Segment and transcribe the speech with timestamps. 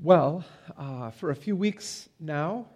[0.00, 0.44] Well,
[0.76, 2.66] uh, for a few weeks now,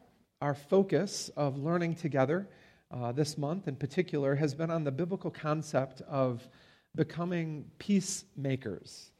[0.40, 2.48] our focus of learning together
[2.92, 6.48] uh, this month in particular has been on the biblical concept of
[6.94, 9.10] becoming peacemakers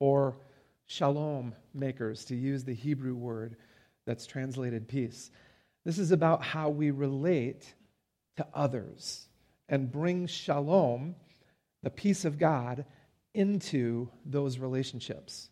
[0.00, 0.36] or
[0.86, 3.56] shalom makers, to use the Hebrew word
[4.06, 5.30] that's translated peace.
[5.84, 7.74] This is about how we relate
[8.38, 9.28] to others
[9.68, 11.14] and bring shalom,
[11.84, 12.84] the peace of God,
[13.34, 15.48] into those relationships.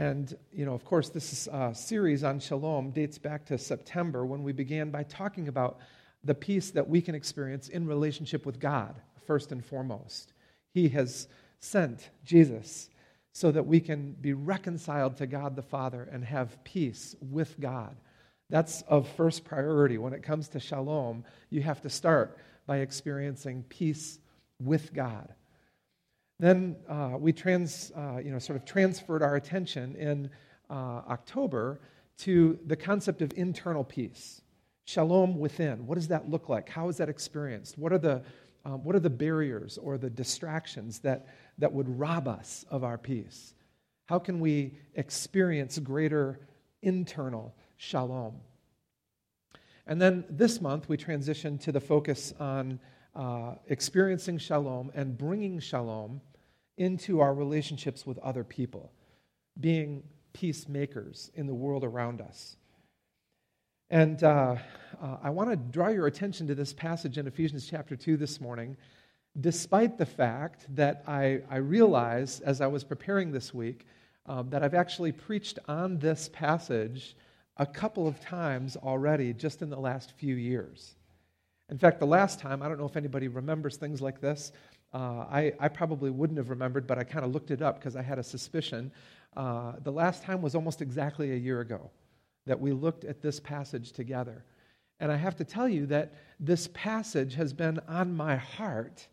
[0.00, 4.42] And, you know, of course, this uh, series on shalom dates back to September when
[4.42, 5.78] we began by talking about
[6.24, 8.94] the peace that we can experience in relationship with God,
[9.26, 10.32] first and foremost.
[10.72, 12.88] He has sent Jesus
[13.34, 17.94] so that we can be reconciled to God the Father and have peace with God.
[18.48, 19.98] That's of first priority.
[19.98, 24.18] When it comes to shalom, you have to start by experiencing peace
[24.58, 25.34] with God.
[26.40, 30.30] Then uh, we trans, uh, you know, sort of transferred our attention in
[30.70, 31.80] uh, October
[32.20, 34.40] to the concept of internal peace.
[34.86, 35.86] Shalom within.
[35.86, 36.66] What does that look like?
[36.66, 37.76] How is that experienced?
[37.76, 38.22] What are the,
[38.64, 41.26] um, what are the barriers or the distractions that,
[41.58, 43.52] that would rob us of our peace?
[44.06, 46.40] How can we experience greater
[46.80, 48.36] internal shalom?
[49.86, 52.80] And then this month, we transitioned to the focus on
[53.14, 56.22] uh, experiencing shalom and bringing shalom
[56.80, 58.90] into our relationships with other people,
[59.60, 62.56] being peacemakers in the world around us.
[63.90, 64.56] And uh,
[64.98, 68.40] uh, I want to draw your attention to this passage in Ephesians chapter 2 this
[68.40, 68.78] morning,
[69.38, 73.84] despite the fact that I, I realize as I was preparing this week
[74.24, 77.14] um, that I've actually preached on this passage
[77.58, 80.94] a couple of times already just in the last few years.
[81.68, 84.52] In fact, the last time, I don't know if anybody remembers things like this,
[84.92, 87.94] uh, I, I, probably wouldn't have remembered, but I kind of looked it up because
[87.94, 88.90] I had a suspicion.
[89.36, 91.90] Uh, the last time was almost exactly a year ago
[92.46, 94.44] that we looked at this passage together.
[94.98, 99.06] And I have to tell you that this passage has been on my heart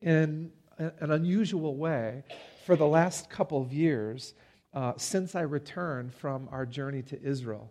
[0.00, 2.24] in an unusual way
[2.64, 4.34] for the last couple of years
[4.72, 7.70] uh, since I returned from our journey to Israel.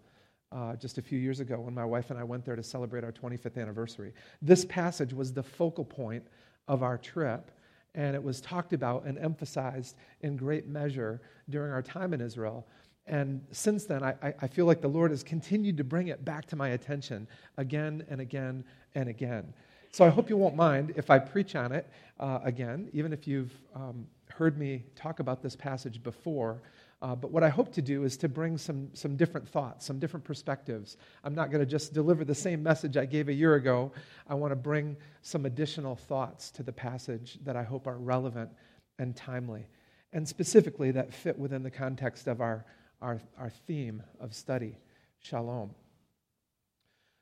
[0.52, 3.06] Uh, just a few years ago, when my wife and I went there to celebrate
[3.06, 4.14] our 25th anniversary.
[4.42, 6.28] This passage was the focal point
[6.68, 7.52] of our trip,
[7.96, 12.68] and it was talked about and emphasized in great measure during our time in Israel.
[13.08, 16.46] And since then, I, I feel like the Lord has continued to bring it back
[16.48, 17.28] to my attention
[17.58, 18.64] again and again
[18.96, 19.54] and again.
[19.92, 21.90] So I hope you won't mind if I preach on it
[22.20, 26.62] uh, again, even if you've um, heard me talk about this passage before.
[27.02, 29.98] Uh, but what I hope to do is to bring some, some different thoughts, some
[29.98, 30.98] different perspectives.
[31.24, 33.92] I'm not going to just deliver the same message I gave a year ago.
[34.28, 38.52] I want to bring some additional thoughts to the passage that I hope are relevant
[39.00, 39.68] and timely,
[40.14, 42.66] and specifically that fit within the context of our,
[43.02, 44.78] our, our theme of study,
[45.22, 45.72] shalom.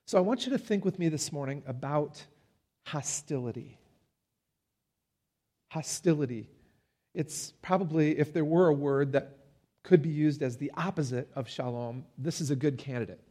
[0.08, 2.22] So I want you to think with me this morning about
[2.86, 3.78] hostility.
[5.70, 6.50] Hostility.
[7.14, 9.38] It's probably, if there were a word that
[9.84, 13.22] could be used as the opposite of shalom, this is a good candidate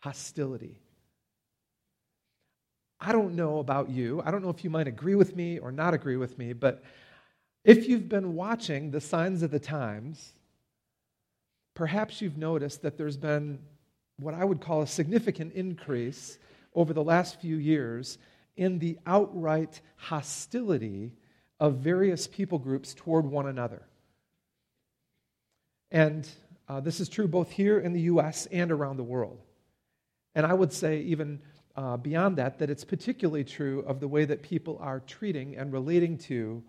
[0.00, 0.80] hostility.
[3.00, 4.22] I don't know about you.
[4.24, 6.82] I don't know if you might agree with me or not agree with me, but
[7.64, 10.34] if you've been watching the signs of the times,
[11.74, 13.58] perhaps you've noticed that there's been
[14.18, 16.38] what I would call a significant increase
[16.74, 18.18] over the last few years
[18.56, 21.12] in the outright hostility
[21.60, 23.82] of various people groups toward one another.
[25.90, 26.28] And
[26.68, 28.46] uh, this is true both here in the U.S.
[28.46, 29.40] and around the world.
[30.34, 31.40] And I would say, even
[31.76, 35.72] uh, beyond that, that it's particularly true of the way that people are treating and
[35.72, 36.62] relating to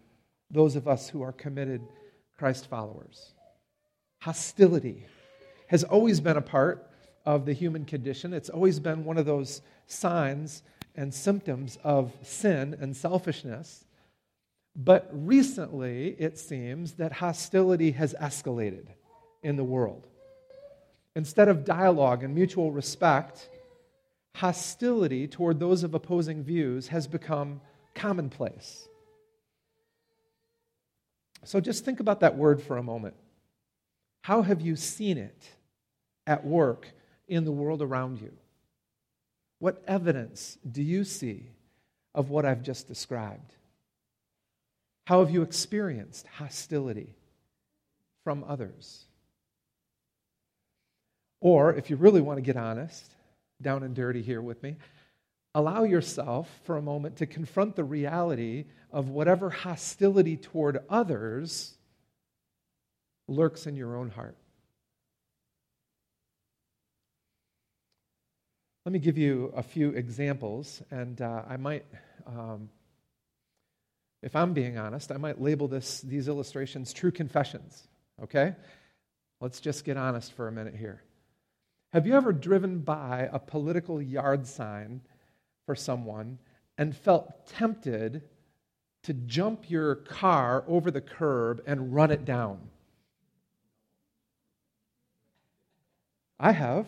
[0.52, 1.82] those of us who are committed
[2.38, 3.34] Christ followers.
[4.22, 5.06] Hostility
[5.68, 6.90] has always been a part
[7.26, 10.64] of the human condition, it's always been one of those signs
[10.96, 13.86] and symptoms of sin and selfishness.
[14.76, 18.88] But recently, it seems that hostility has escalated
[19.44, 20.08] in the world.
[21.16, 23.50] Instead of dialogue and mutual respect,
[24.36, 27.62] hostility toward those of opposing views has become
[27.94, 28.88] commonplace.
[31.44, 33.16] So just think about that word for a moment.
[34.22, 35.50] How have you seen it
[36.28, 36.88] at work
[37.28, 38.32] in the world around you?
[39.60, 41.48] What evidence do you see
[42.14, 43.56] of what I've just described?
[45.06, 47.16] How have you experienced hostility
[48.24, 49.06] from others?
[51.42, 53.12] Or if you really want to get honest,
[53.62, 54.78] down and dirty here with me,
[55.56, 61.76] allow yourself for a moment to confront the reality of whatever hostility toward others
[63.28, 64.36] lurks in your own heart.
[68.86, 71.86] Let me give you a few examples, and uh, I might,
[72.26, 72.70] um,
[74.24, 77.88] if I'm being honest, I might label this, these illustrations true confessions,
[78.24, 78.56] okay?
[79.42, 81.04] Let's just get honest for a minute here.
[81.92, 85.02] Have you ever driven by a political yard sign
[85.66, 86.38] for someone
[86.78, 88.22] and felt tempted
[89.04, 92.60] to jump your car over the curb and run it down?
[96.40, 96.88] I have.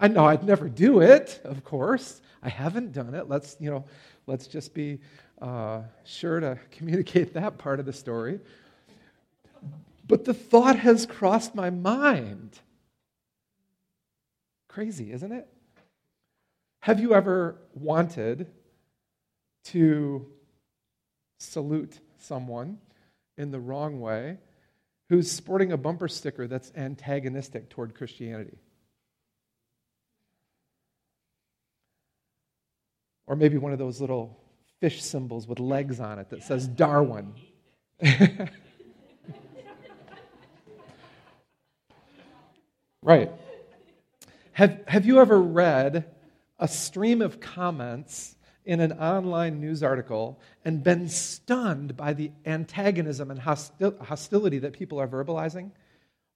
[0.00, 2.20] I know I'd never do it, of course.
[2.42, 3.28] I haven't done it.
[3.28, 3.84] Let's, you know,
[4.26, 4.98] let's just be
[5.40, 8.40] uh, sure to communicate that part of the story.
[10.10, 12.58] But the thought has crossed my mind.
[14.68, 15.46] Crazy, isn't it?
[16.80, 18.48] Have you ever wanted
[19.66, 20.26] to
[21.38, 22.78] salute someone
[23.38, 24.38] in the wrong way
[25.10, 28.58] who's sporting a bumper sticker that's antagonistic toward Christianity?
[33.28, 34.40] Or maybe one of those little
[34.80, 37.32] fish symbols with legs on it that says Darwin.
[43.02, 43.30] right.
[44.52, 46.04] Have, have you ever read
[46.58, 53.30] a stream of comments in an online news article and been stunned by the antagonism
[53.30, 55.70] and hostility that people are verbalizing,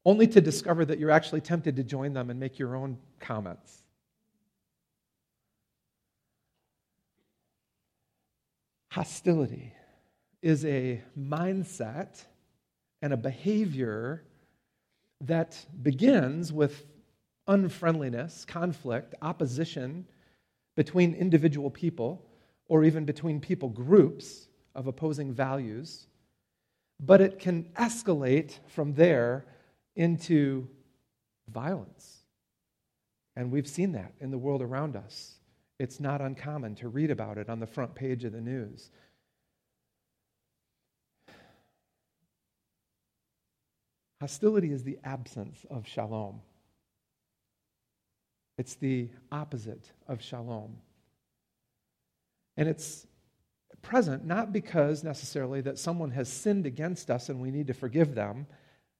[0.04, 3.82] only to discover that you're actually tempted to join them and make your own comments?
[8.90, 9.74] Hostility
[10.40, 12.24] is a mindset
[13.02, 14.22] and a behavior
[15.26, 16.84] that begins with
[17.46, 20.06] unfriendliness, conflict, opposition
[20.76, 22.24] between individual people
[22.66, 26.06] or even between people groups of opposing values.
[27.00, 29.44] But it can escalate from there
[29.96, 30.68] into
[31.48, 32.18] violence.
[33.36, 35.34] And we've seen that in the world around us.
[35.78, 38.90] It's not uncommon to read about it on the front page of the news.
[44.24, 46.40] Hostility is the absence of shalom.
[48.56, 50.78] It's the opposite of shalom.
[52.56, 53.06] And it's
[53.82, 58.14] present not because necessarily that someone has sinned against us and we need to forgive
[58.14, 58.46] them.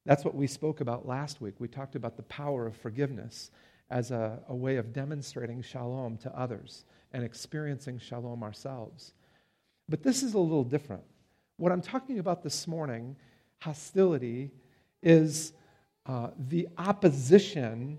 [0.05, 1.55] That's what we spoke about last week.
[1.59, 3.51] We talked about the power of forgiveness
[3.89, 6.85] as a, a way of demonstrating shalom to others
[7.15, 9.15] and experiencing shalom ourselves.
[9.89, 11.05] But this is a little different.
[11.57, 13.17] What I'm talking about this morning,
[13.63, 14.51] hostility,
[15.05, 15.53] is
[16.07, 17.99] uh, the opposition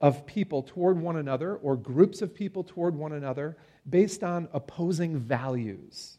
[0.00, 3.56] of people toward one another or groups of people toward one another
[3.88, 6.18] based on opposing values.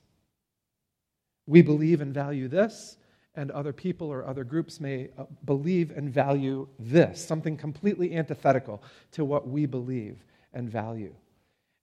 [1.45, 2.97] We believe and value this,
[3.35, 8.83] and other people or other groups may uh, believe and value this, something completely antithetical
[9.11, 11.13] to what we believe and value.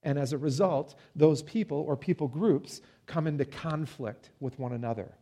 [0.03, 5.13] And as a result, those people or people groups come into conflict with one another.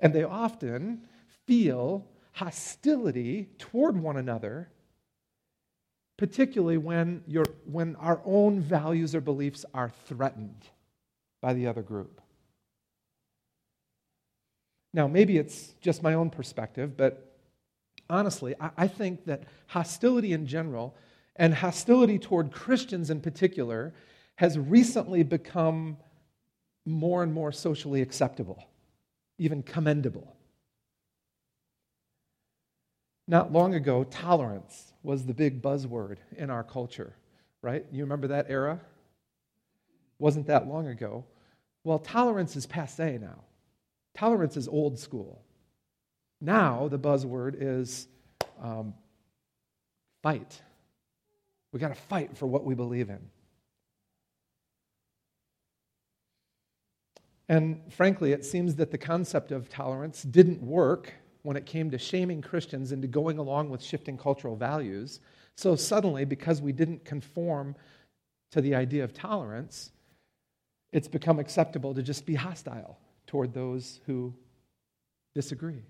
[0.00, 1.02] And they often
[1.46, 2.06] feel
[2.38, 4.70] hostility toward one another,
[6.16, 7.24] particularly when,
[7.64, 10.68] when our own values or beliefs are threatened
[11.42, 12.20] by the other group.
[14.94, 17.36] Now, maybe it's just my own perspective, but
[18.08, 20.96] honestly, I, I think that hostility in general
[21.34, 23.94] and hostility toward Christians in particular
[24.36, 25.96] has recently become
[26.86, 28.62] more and more socially acceptable,
[29.38, 30.37] even commendable.
[33.28, 37.14] Not long ago, tolerance was the big buzzword in our culture,
[37.60, 37.84] right?
[37.92, 38.80] You remember that era?
[40.18, 41.26] Wasn't that long ago.
[41.84, 43.44] Well, tolerance is passe now.
[44.16, 45.42] Tolerance is old school.
[46.40, 48.08] Now, the buzzword is
[48.62, 48.94] um,
[50.22, 50.62] fight.
[51.72, 53.20] We got to fight for what we believe in.
[57.46, 61.98] And frankly, it seems that the concept of tolerance didn't work when it came to
[61.98, 65.20] shaming Christians into going along with shifting cultural values.
[65.56, 67.74] So suddenly, because we didn't conform
[68.52, 69.92] to the idea of tolerance,
[70.92, 74.34] it's become acceptable to just be hostile toward those who
[75.34, 75.82] disagree.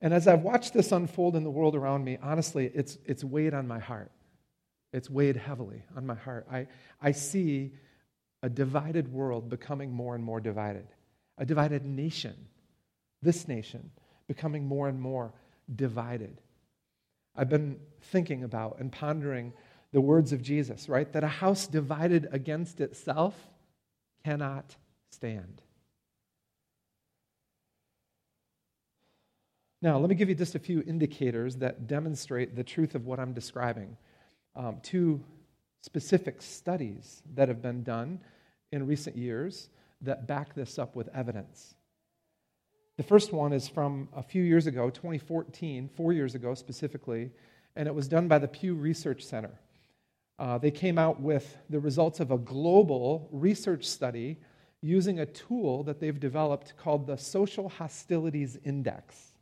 [0.00, 3.54] And as I've watched this unfold in the world around me, honestly, it's, it's weighed
[3.54, 4.12] on my heart.
[4.92, 6.46] It's weighed heavily on my heart.
[6.52, 6.66] I,
[7.00, 7.72] I see
[8.42, 10.86] a divided world becoming more and more divided,
[11.38, 12.36] a divided nation,
[13.24, 13.90] this nation,
[14.28, 15.32] becoming more and more
[15.74, 16.40] divided.
[17.34, 19.52] I've been thinking about and pondering
[19.92, 21.12] the words of Jesus, right?
[21.12, 23.34] That a house divided against itself
[24.24, 24.76] cannot
[25.10, 25.62] stand.
[29.82, 33.20] Now, let me give you just a few indicators that demonstrate the truth of what
[33.20, 33.96] I'm describing.
[34.56, 35.22] Um, two
[35.82, 38.20] specific studies that have been done
[38.72, 39.68] in recent years
[40.00, 41.74] that back this up with evidence.
[42.96, 47.32] The first one is from a few years ago, 2014, four years ago specifically,
[47.74, 49.50] and it was done by the Pew Research Center.
[50.38, 54.38] Uh, they came out with the results of a global research study
[54.80, 59.32] using a tool that they've developed called the Social Hostilities Index.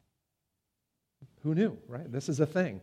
[1.43, 2.11] Who knew, right?
[2.11, 2.81] This is a thing.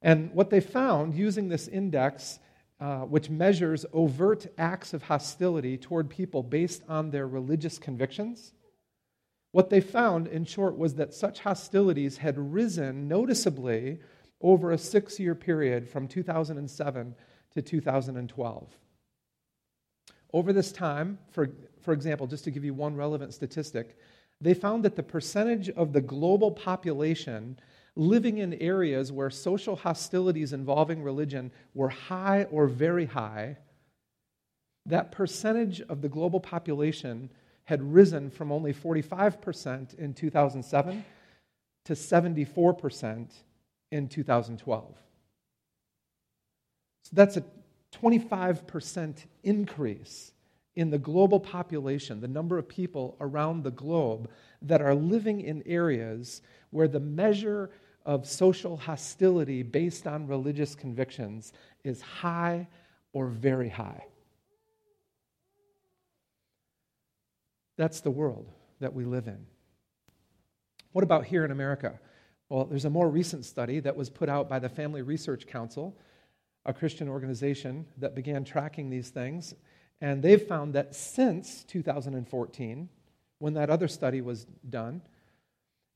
[0.00, 2.38] And what they found using this index,
[2.80, 8.52] uh, which measures overt acts of hostility toward people based on their religious convictions,
[9.54, 14.00] what they found, in short, was that such hostilities had risen noticeably
[14.40, 17.14] over a six year period from 2007
[17.52, 18.68] to 2012.
[20.32, 21.50] Over this time, for,
[21.82, 23.96] for example, just to give you one relevant statistic,
[24.40, 27.56] they found that the percentage of the global population
[27.94, 33.56] living in areas where social hostilities involving religion were high or very high,
[34.84, 37.30] that percentage of the global population
[37.64, 41.04] had risen from only 45% in 2007
[41.84, 43.28] to 74%
[43.90, 44.94] in 2012.
[47.02, 47.44] So that's a
[48.02, 50.32] 25% increase
[50.76, 54.28] in the global population, the number of people around the globe
[54.62, 57.70] that are living in areas where the measure
[58.04, 61.52] of social hostility based on religious convictions
[61.84, 62.66] is high
[63.12, 64.04] or very high.
[67.76, 68.50] That's the world
[68.80, 69.46] that we live in.
[70.92, 71.98] What about here in America?
[72.48, 75.98] Well, there's a more recent study that was put out by the Family Research Council,
[76.64, 79.54] a Christian organization that began tracking these things.
[80.00, 82.88] And they've found that since 2014,
[83.38, 85.02] when that other study was done,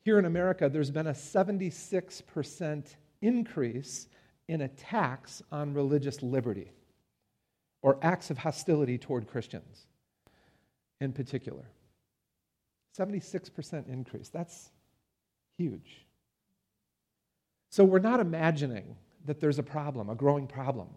[0.01, 4.09] here in America, there's been a 76% increase
[4.49, 6.73] in attacks on religious liberty
[7.83, 9.87] or acts of hostility toward Christians
[11.01, 11.65] in particular.
[12.99, 14.29] 76% increase.
[14.29, 14.71] That's
[15.57, 16.07] huge.
[17.71, 20.89] So we're not imagining that there's a problem, a growing problem.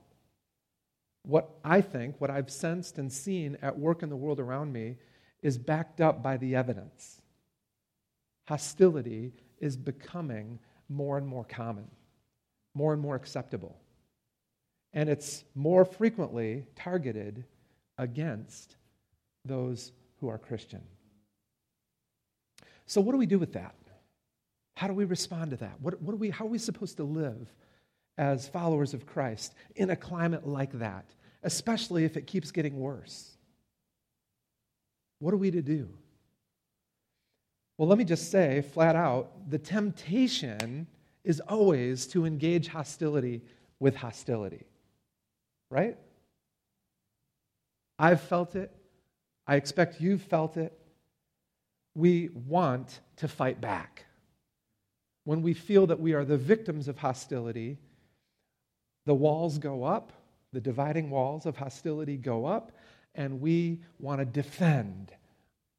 [1.23, 4.97] What I think, what I've sensed and seen at work in the world around me,
[5.43, 7.21] is backed up by the evidence.
[8.47, 11.87] Hostility is becoming more and more common,
[12.73, 13.77] more and more acceptable.
[14.93, 17.45] And it's more frequently targeted
[17.97, 18.75] against
[19.45, 20.81] those who are Christian.
[22.85, 23.75] So, what do we do with that?
[24.75, 25.79] How do we respond to that?
[25.79, 27.53] What, what are we, how are we supposed to live
[28.17, 31.05] as followers of Christ in a climate like that,
[31.43, 33.37] especially if it keeps getting worse?
[35.19, 35.89] What are we to do?
[37.77, 40.87] Well, let me just say flat out the temptation
[41.23, 43.41] is always to engage hostility
[43.79, 44.65] with hostility.
[45.69, 45.97] Right?
[47.97, 48.71] I've felt it.
[49.47, 50.77] I expect you've felt it.
[51.95, 54.05] We want to fight back.
[55.23, 57.77] When we feel that we are the victims of hostility,
[59.05, 60.13] the walls go up,
[60.53, 62.71] the dividing walls of hostility go up,
[63.15, 65.11] and we want to defend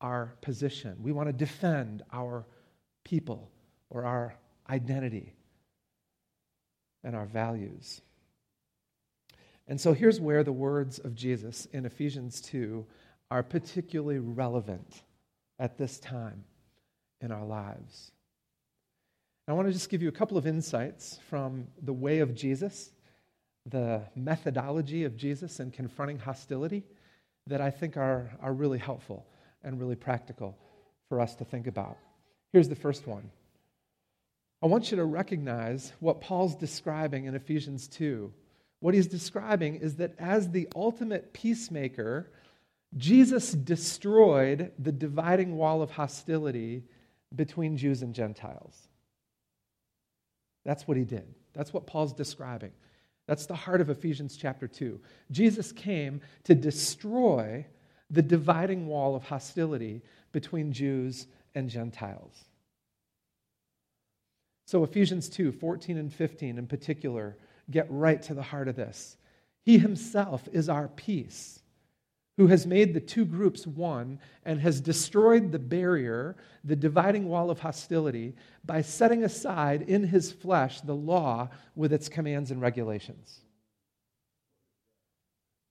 [0.00, 0.96] our position.
[1.00, 2.46] We want to defend our
[3.04, 3.50] people
[3.90, 4.34] or our
[4.68, 5.34] identity
[7.04, 8.00] and our values.
[9.68, 12.84] And so here's where the words of Jesus in Ephesians 2
[13.32, 15.02] are particularly relevant
[15.58, 16.44] at this time
[17.22, 18.12] in our lives.
[19.48, 22.90] I want to just give you a couple of insights from the way of Jesus,
[23.64, 26.84] the methodology of Jesus in confronting hostility
[27.46, 29.24] that I think are, are really helpful
[29.64, 30.54] and really practical
[31.08, 31.96] for us to think about.
[32.52, 33.30] Here's the first one.
[34.62, 38.30] I want you to recognize what Paul's describing in Ephesians 2.
[38.80, 42.30] What he's describing is that as the ultimate peacemaker,
[42.96, 46.84] Jesus destroyed the dividing wall of hostility
[47.34, 48.76] between Jews and Gentiles.
[50.64, 51.34] That's what he did.
[51.54, 52.72] That's what Paul's describing.
[53.26, 55.00] That's the heart of Ephesians chapter 2.
[55.30, 57.66] Jesus came to destroy
[58.10, 62.44] the dividing wall of hostility between Jews and Gentiles.
[64.66, 67.36] So, Ephesians 2 14 and 15 in particular
[67.70, 69.16] get right to the heart of this.
[69.64, 71.61] He himself is our peace
[72.36, 77.50] who has made the two groups one and has destroyed the barrier, the dividing wall
[77.50, 78.34] of hostility,
[78.64, 83.40] by setting aside in his flesh the law with its commands and regulations.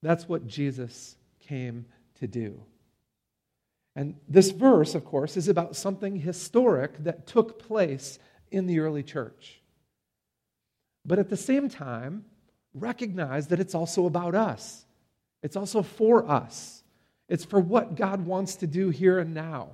[0.03, 1.85] That's what Jesus came
[2.19, 2.63] to do.
[3.95, 8.19] And this verse, of course, is about something historic that took place
[8.51, 9.61] in the early church.
[11.05, 12.25] But at the same time,
[12.73, 14.85] recognize that it's also about us.
[15.43, 16.83] It's also for us.
[17.27, 19.69] It's for what God wants to do here and now.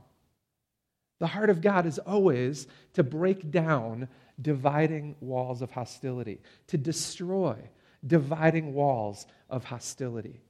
[1.19, 4.07] The heart of God is always to break down
[4.39, 7.57] dividing walls of hostility, to destroy
[8.05, 10.41] dividing walls of hostility.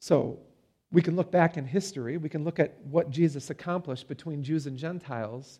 [0.00, 0.40] So,
[0.92, 4.66] we can look back in history, we can look at what Jesus accomplished between Jews
[4.66, 5.58] and Gentiles,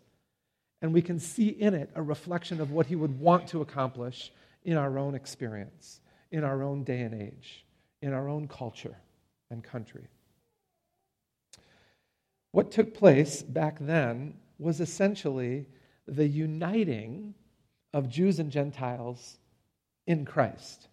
[0.80, 4.32] and we can see in it a reflection of what he would want to accomplish
[4.64, 7.64] in our own experience, in our own day and age,
[8.02, 8.96] in our own culture
[9.50, 10.08] and country.
[12.52, 15.66] What took place back then was essentially
[16.06, 17.34] the uniting
[17.92, 19.38] of Jews and Gentiles
[20.06, 20.88] in Christ.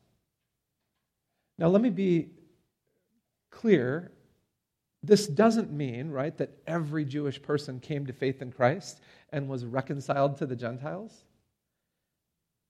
[1.57, 2.31] Now, let me be
[3.51, 4.11] clear.
[5.03, 9.65] This doesn't mean, right, that every Jewish person came to faith in Christ and was
[9.65, 11.25] reconciled to the Gentiles.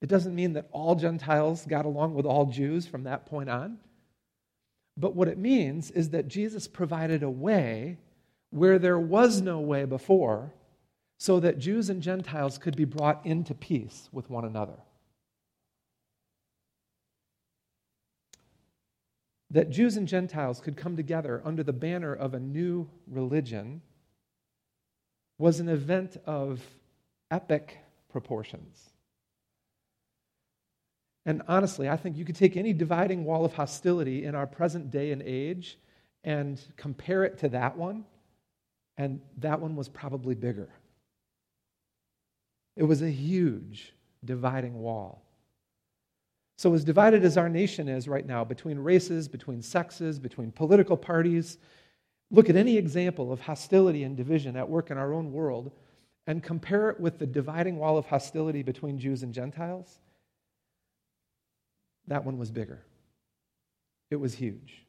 [0.04, 3.78] It doesn't mean that all Gentiles got along with all Jews from that point on.
[4.98, 7.98] But what it means is that Jesus provided a way
[8.50, 10.54] where there was no way before
[11.20, 14.78] so that Jews and Gentiles could be brought into peace with one another.
[19.52, 23.82] That Jews and Gentiles could come together under the banner of a new religion
[25.38, 26.62] was an event of
[27.32, 27.78] epic
[28.10, 28.90] proportions.
[31.26, 34.92] And honestly, I think you could take any dividing wall of hostility in our present
[34.92, 35.78] day and age
[36.24, 38.06] and compare it to that one,
[38.98, 40.70] and that one was probably bigger.
[42.76, 43.94] It was a huge
[44.26, 45.24] dividing wall.
[46.58, 50.96] So, as divided as our nation is right now between races, between sexes, between political
[50.96, 51.58] parties,
[52.32, 55.72] look at any example of hostility and division at work in our own world
[56.28, 60.00] and compare it with the dividing wall of hostility between Jews and Gentiles.
[62.08, 62.84] That one was bigger.
[64.12, 64.86] It was huge.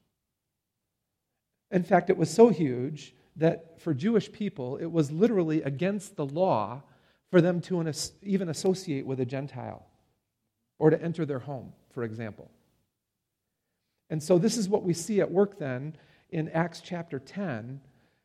[1.70, 6.26] In fact, it was so huge that for Jewish people, it was literally against the
[6.26, 6.82] law
[7.30, 9.84] for them to even associate with a Gentile
[10.78, 12.50] or to enter their home, for example.
[14.10, 15.96] And so, this is what we see at work then
[16.30, 17.80] in Acts chapter 10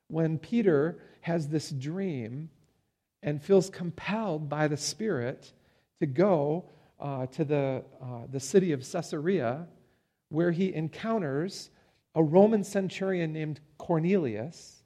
[0.10, 2.50] when Peter has this dream
[3.24, 5.52] and feels compelled by the Spirit
[6.00, 6.66] to go
[7.00, 9.68] uh, to the, uh, the city of Caesarea,
[10.30, 11.70] where he encounters
[12.16, 14.84] a Roman centurion named Cornelius.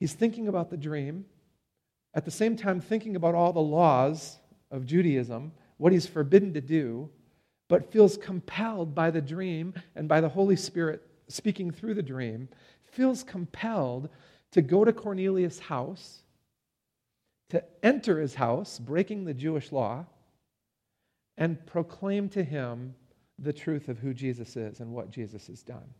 [0.00, 1.24] He's thinking about the dream,
[2.14, 4.38] at the same time, thinking about all the laws
[4.70, 7.08] of Judaism, what he's forbidden to do,
[7.68, 12.48] but feels compelled by the dream and by the Holy Spirit speaking through the dream,
[12.84, 14.08] feels compelled
[14.52, 16.23] to go to Cornelius' house,
[17.50, 20.06] to enter his house, breaking the Jewish law,
[21.36, 22.94] and proclaim to him
[23.38, 25.94] the truth of who Jesus is and what Jesus has done.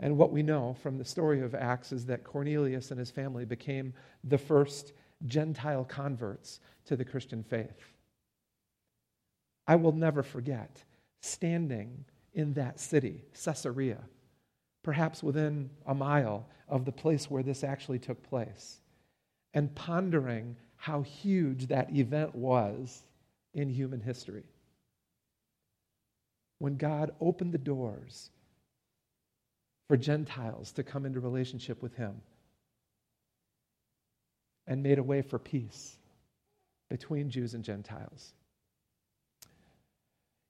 [0.00, 3.44] And what we know from the story of Acts is that Cornelius and his family
[3.44, 3.94] became
[4.24, 4.92] the first
[5.26, 7.92] Gentile converts to the Christian faith.
[9.66, 10.84] I will never forget
[11.20, 13.98] standing in that city, Caesarea,
[14.82, 18.80] perhaps within a mile of the place where this actually took place,
[19.54, 23.02] and pondering how huge that event was
[23.54, 24.44] in human history.
[26.58, 28.30] When God opened the doors
[29.88, 32.20] for Gentiles to come into relationship with Him
[34.66, 35.96] and made a way for peace
[36.90, 38.32] between Jews and Gentiles.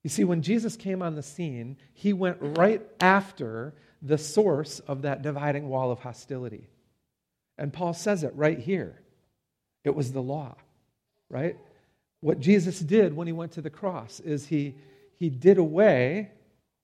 [0.04, 5.02] You see, when Jesus came on the scene, he went right after the source of
[5.02, 6.68] that dividing wall of hostility.
[7.58, 9.00] And Paul says it right here
[9.84, 10.54] it was the law,
[11.30, 11.56] right?
[12.20, 14.74] What Jesus did when he went to the cross is he,
[15.16, 16.30] he did away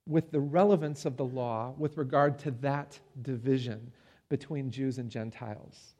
[0.07, 3.93] with the relevance of the law with regard to that division
[4.29, 5.95] between Jews and Gentiles.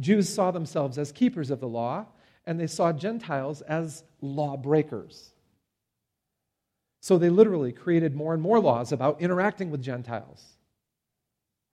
[0.00, 2.06] Jews saw themselves as keepers of the law,
[2.46, 5.32] and they saw Gentiles as lawbreakers.
[7.00, 10.57] So they literally created more and more laws about interacting with Gentiles.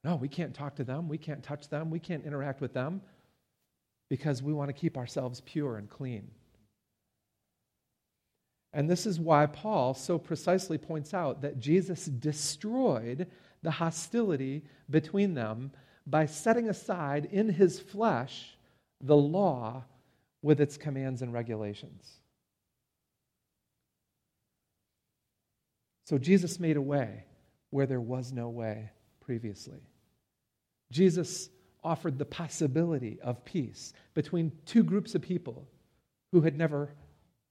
[0.06, 1.10] No, we can't talk to them.
[1.10, 1.89] We can't touch them.
[1.89, 3.02] We can't interact with them
[4.08, 6.30] because we want to keep ourselves pure and clean.
[8.72, 13.26] And this is why Paul so precisely points out that Jesus destroyed
[13.63, 15.72] the hostility between them
[16.06, 18.56] by setting aside in his flesh
[19.02, 19.86] the law
[20.44, 22.12] with its commands and regulations.
[26.04, 27.24] So Jesus made a way
[27.72, 29.82] where there was no way previously.
[30.91, 31.50] Jesus
[31.84, 35.67] offered the possibility of peace between two groups of people
[36.32, 36.93] who had never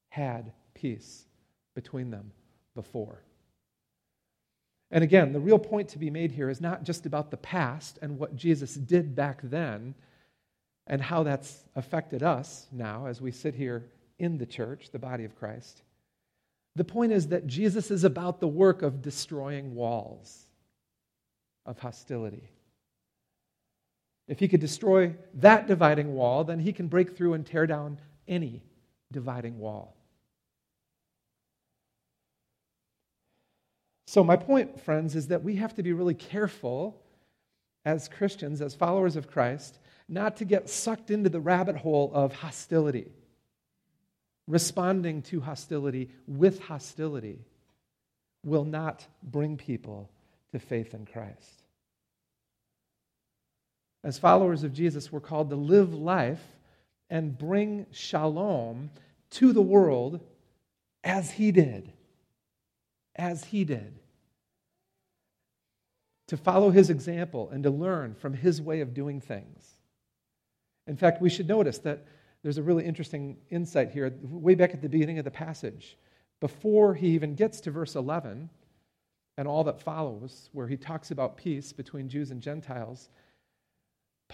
[0.08, 1.24] had peace
[1.74, 2.32] between them
[2.74, 3.22] before.
[4.90, 7.98] And again, the real point to be made here is not just about the past
[8.02, 9.94] and what Jesus did back then
[10.86, 13.86] and how that's affected us now as we sit here
[14.18, 15.82] in the church, the body of Christ.
[16.76, 20.46] The point is that Jesus is about the work of destroying walls
[21.66, 22.50] of hostility.
[24.26, 27.98] If he could destroy that dividing wall, then he can break through and tear down
[28.26, 28.62] any
[29.12, 29.96] dividing wall.
[34.06, 37.02] So, my point, friends, is that we have to be really careful
[37.84, 42.32] as Christians, as followers of Christ, not to get sucked into the rabbit hole of
[42.32, 43.10] hostility,
[44.46, 47.40] responding to hostility with hostility
[48.44, 50.10] will not bring people
[50.52, 51.63] to faith in Christ.
[54.04, 56.42] As followers of Jesus, we're called to live life
[57.08, 58.90] and bring shalom
[59.30, 60.20] to the world
[61.02, 61.90] as he did.
[63.16, 63.98] As he did.
[66.28, 69.70] To follow his example and to learn from his way of doing things.
[70.86, 72.04] In fact, we should notice that
[72.42, 75.96] there's a really interesting insight here, way back at the beginning of the passage.
[76.40, 78.50] Before he even gets to verse 11
[79.38, 83.08] and all that follows, where he talks about peace between Jews and Gentiles,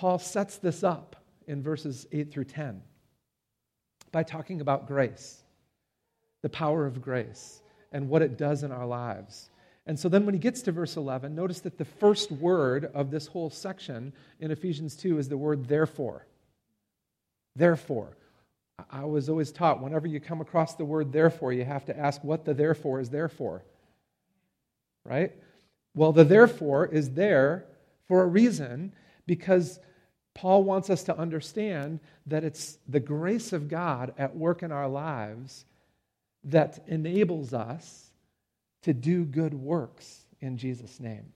[0.00, 1.14] Paul sets this up
[1.46, 2.80] in verses 8 through 10
[4.12, 5.42] by talking about grace,
[6.40, 7.60] the power of grace,
[7.92, 9.50] and what it does in our lives.
[9.84, 13.10] And so then when he gets to verse 11, notice that the first word of
[13.10, 16.26] this whole section in Ephesians 2 is the word therefore.
[17.54, 18.16] Therefore.
[18.90, 22.24] I was always taught whenever you come across the word therefore, you have to ask
[22.24, 23.64] what the therefore is there for.
[25.04, 25.34] Right?
[25.94, 27.66] Well, the therefore is there
[28.08, 28.94] for a reason
[29.26, 29.78] because
[30.40, 34.88] Paul wants us to understand that it's the grace of God at work in our
[34.88, 35.66] lives
[36.44, 38.10] that enables us
[38.84, 41.30] to do good works in Jesus' name.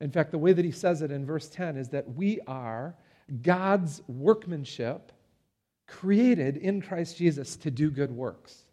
[0.00, 2.96] In fact, the way that he says it in verse 10 is that we are
[3.40, 5.12] God's workmanship
[5.86, 8.64] created in Christ Jesus to do good works.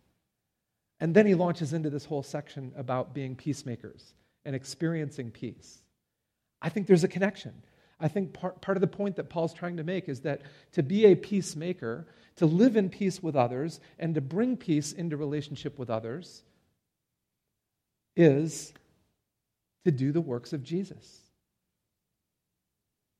[0.99, 5.83] And then he launches into this whole section about being peacemakers and experiencing peace.
[6.63, 7.53] I think there's a connection.
[7.99, 10.41] I think part, part of the point that Paul's trying to make is that
[10.73, 15.17] to be a peacemaker, to live in peace with others, and to bring peace into
[15.17, 16.43] relationship with others
[18.15, 18.73] is
[19.85, 21.21] to do the works of Jesus.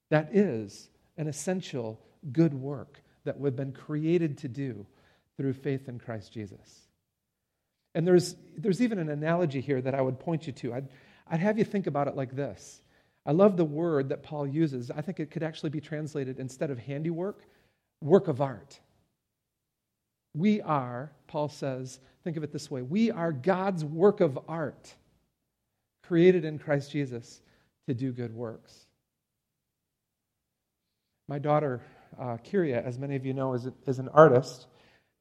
[0.10, 2.00] That is an essential
[2.32, 4.86] good work that we've been created to do
[5.38, 6.88] through faith in Christ Jesus.
[7.96, 10.74] And there's, there's even an analogy here that I would point you to.
[10.74, 10.88] I'd,
[11.28, 12.82] I'd have you think about it like this.
[13.28, 14.90] I love the word that Paul uses.
[14.90, 17.44] I think it could actually be translated instead of handiwork,
[18.02, 18.80] work of art.
[20.34, 24.96] We are, Paul says, think of it this way we are God's work of art,
[26.04, 27.42] created in Christ Jesus
[27.88, 28.86] to do good works.
[31.28, 31.82] My daughter,
[32.18, 34.68] uh, Kyria, as many of you know, is, is an artist,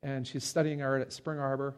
[0.04, 1.74] and she's studying art at Spring Arbor,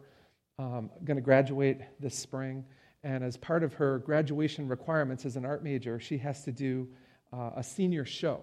[0.59, 2.65] um, going to graduate this spring.
[3.03, 6.87] And as part of her graduation requirements as an art major, she has to do
[7.31, 8.41] uh, a senior show.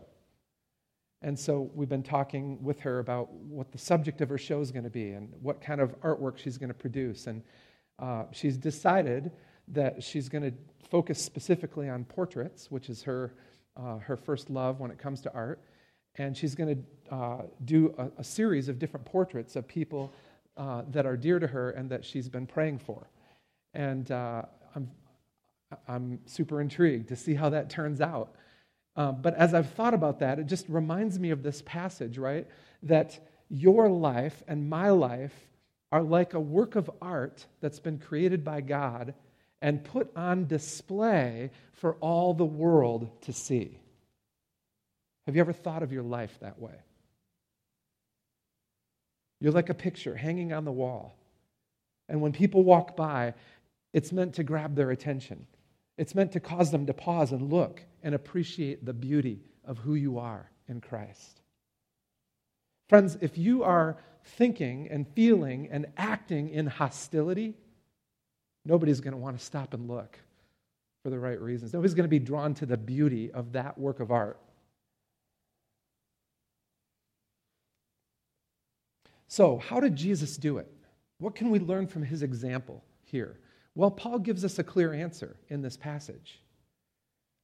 [1.22, 4.70] And so we've been talking with her about what the subject of her show is
[4.70, 7.26] going to be and what kind of artwork she's going to produce.
[7.26, 7.42] And
[7.98, 9.32] uh, she's decided
[9.68, 10.52] that she's going to
[10.88, 13.34] focus specifically on portraits, which is her,
[13.76, 15.60] uh, her first love when it comes to art.
[16.16, 16.76] And she's going
[17.10, 20.12] to uh, do a, a, series of different portraits of people
[20.56, 23.08] uh, that are dear to her and that she's been praying for.
[23.76, 24.42] And uh,
[24.74, 24.90] I'm,
[25.86, 28.34] I'm super intrigued to see how that turns out.
[28.96, 32.46] Uh, but as I've thought about that, it just reminds me of this passage, right?
[32.84, 35.34] That your life and my life
[35.92, 39.12] are like a work of art that's been created by God
[39.60, 43.78] and put on display for all the world to see.
[45.26, 46.74] Have you ever thought of your life that way?
[49.40, 51.18] You're like a picture hanging on the wall.
[52.08, 53.34] And when people walk by,
[53.96, 55.46] it's meant to grab their attention.
[55.96, 59.94] It's meant to cause them to pause and look and appreciate the beauty of who
[59.94, 61.40] you are in Christ.
[62.90, 67.54] Friends, if you are thinking and feeling and acting in hostility,
[68.66, 70.18] nobody's going to want to stop and look
[71.02, 71.72] for the right reasons.
[71.72, 74.38] Nobody's going to be drawn to the beauty of that work of art.
[79.26, 80.70] So, how did Jesus do it?
[81.16, 83.38] What can we learn from his example here?
[83.76, 86.40] Well, Paul gives us a clear answer in this passage.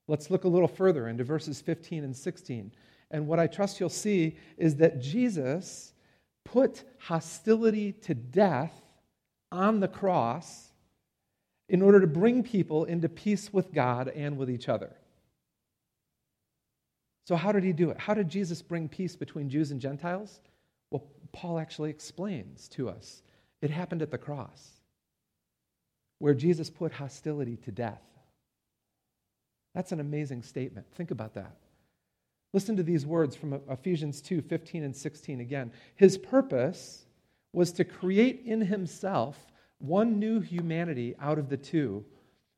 [0.09, 2.73] Let's look a little further into verses 15 and 16.
[3.11, 5.93] And what I trust you'll see is that Jesus
[6.45, 8.73] put hostility to death
[9.53, 10.71] on the cross
[11.69, 14.97] in order to bring people into peace with God and with each other.
[17.27, 17.99] So, how did he do it?
[17.99, 20.41] How did Jesus bring peace between Jews and Gentiles?
[20.91, 23.23] Well, Paul actually explains to us
[23.61, 24.82] it happened at the cross,
[26.23, 28.01] where Jesus put hostility to death.
[29.75, 30.87] That's an amazing statement.
[30.95, 31.57] Think about that.
[32.53, 35.73] Listen to these words from Ephesians 2 15 and 16 again.
[35.97, 37.07] His purpose
[37.53, 39.37] was to create in himself
[39.81, 42.05] one new humanity out of the two,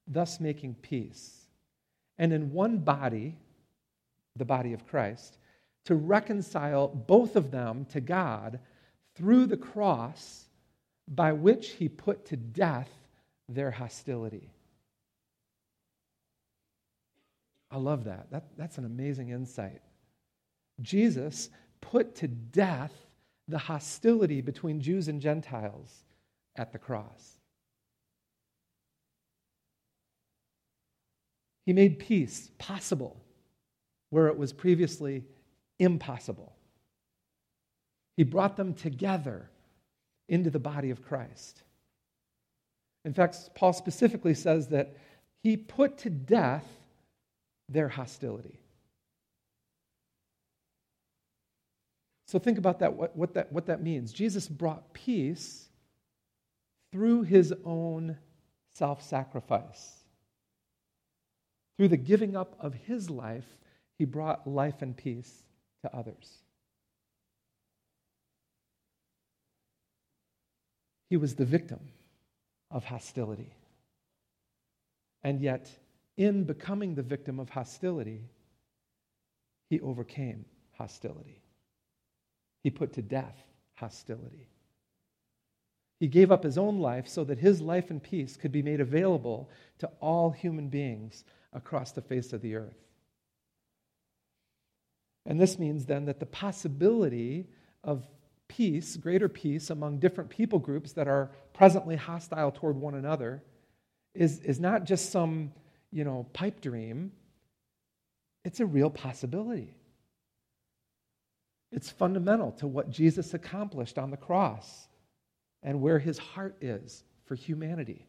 [0.07, 1.47] thus making peace.
[2.19, 3.35] And in one body,
[4.37, 5.39] the body of Christ,
[5.87, 8.61] to reconcile both of them to God
[9.17, 10.51] through the cross
[11.09, 12.91] by which he put to death
[13.49, 14.51] their hostility.
[17.71, 18.31] I love that.
[18.31, 18.45] that.
[18.57, 19.83] That's an amazing insight.
[20.81, 22.93] Jesus put to death
[23.49, 26.05] the hostility between Jews and Gentiles
[26.57, 27.39] at the cross.
[31.67, 33.21] He made peace possible
[34.11, 35.25] where it was previously
[35.79, 36.55] impossible.
[38.17, 39.51] He brought them together
[40.29, 41.63] into the body of Christ.
[43.05, 44.97] In fact, Paul specifically says that
[45.43, 46.67] he put to death
[47.69, 48.61] their hostility.
[52.27, 54.13] So think about that what, what, that, what that means.
[54.13, 55.69] Jesus brought peace
[56.93, 58.17] through his own
[58.73, 59.93] self sacrifice.
[61.77, 63.47] Through the giving up of his life,
[63.99, 65.43] he brought life and peace
[65.83, 66.39] to others.
[71.11, 71.81] He was the victim
[72.75, 73.55] of hostility.
[75.23, 75.71] And yet,
[76.19, 78.21] in becoming the victim of hostility,
[79.71, 81.41] he overcame hostility.
[82.63, 83.37] He put to death
[83.75, 84.49] hostility.
[86.01, 88.81] He gave up his own life so that his life and peace could be made
[88.81, 92.85] available to all human beings across the face of the earth.
[95.25, 97.47] And this means then that the possibility
[97.85, 98.05] of
[98.49, 103.43] peace, greater peace among different people groups that are presently hostile toward one another,
[104.15, 105.53] is, is not just some
[105.91, 107.13] you know, pipe dream,
[108.45, 109.75] it's a real possibility.
[111.73, 114.89] It's fundamental to what Jesus accomplished on the cross
[115.63, 118.07] and where his heart is for humanity.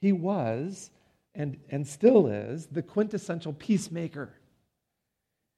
[0.00, 0.90] He was
[1.34, 4.34] and, and still is the quintessential peacemaker.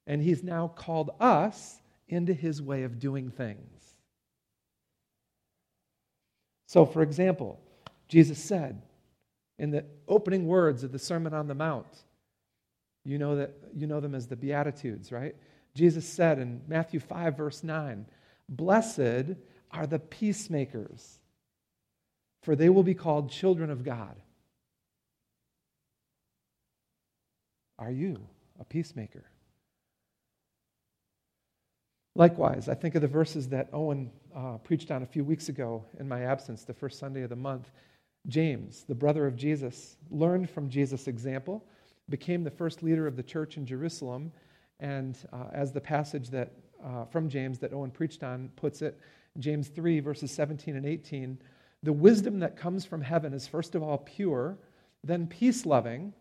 [0.07, 1.80] And he's now called us
[2.11, 3.95] into his way of doing things.
[6.67, 7.59] So, for example,
[8.09, 8.83] Jesus said,
[9.61, 12.05] in the opening words of the Sermon on the Mount.
[13.05, 15.37] You know, that, you know them as the Beatitudes, right?
[15.75, 18.07] Jesus said in Matthew 5, verse 9,
[18.49, 19.37] Blessed
[19.71, 21.21] are the peacemakers,
[22.43, 24.17] for they will be called children of God.
[27.79, 28.19] Are you
[28.59, 29.25] a peacemaker?
[32.17, 35.85] Likewise, I think of the verses that Owen uh, preached on a few weeks ago
[35.99, 37.71] in my absence, the first Sunday of the month.
[38.27, 41.65] James, the brother of Jesus, learned from Jesus' example,
[42.09, 44.33] became the first leader of the church in Jerusalem,
[44.81, 46.53] and uh, as the passage that
[46.85, 48.99] uh, from James that Owen preached on puts it,
[49.39, 51.39] James 3, verses 17 and 18,
[51.83, 54.59] the wisdom that comes from heaven is first of all pure,
[55.05, 56.13] then peace loving,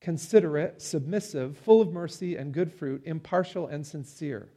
[0.00, 4.50] considerate, submissive, full of mercy and good fruit, impartial and sincere.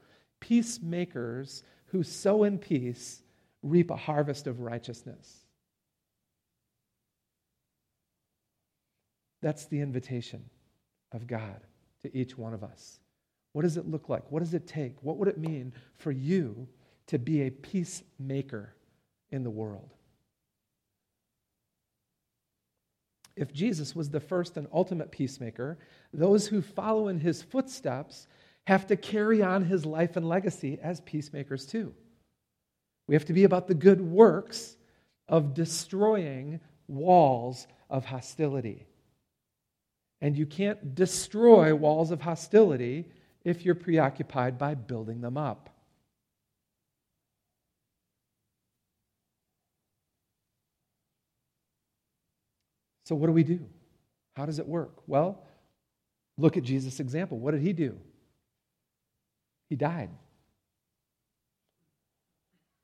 [0.47, 3.23] Peacemakers who sow in peace
[3.63, 5.45] reap a harvest of righteousness.
[9.41, 10.43] That's the invitation
[11.11, 11.61] of God
[12.03, 12.99] to each one of us.
[13.53, 14.31] What does it look like?
[14.31, 15.01] What does it take?
[15.01, 16.67] What would it mean for you
[17.07, 18.75] to be a peacemaker
[19.31, 19.93] in the world?
[23.35, 25.77] If Jesus was the first and ultimate peacemaker,
[26.13, 28.27] those who follow in his footsteps
[28.65, 31.93] have to carry on his life and legacy as peacemakers too.
[33.07, 34.75] We have to be about the good works
[35.27, 38.87] of destroying walls of hostility.
[40.21, 43.05] And you can't destroy walls of hostility
[43.43, 45.69] if you're preoccupied by building them up.
[53.05, 53.63] So, what do we do?
[54.35, 55.03] How does it work?
[55.05, 55.43] Well,
[56.39, 57.37] look at Jesus' example.
[57.37, 57.99] What did he do?
[59.69, 60.09] He died.